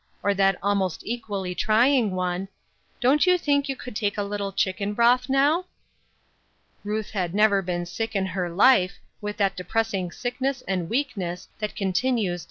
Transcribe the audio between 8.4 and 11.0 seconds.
life, with that depressing sickness and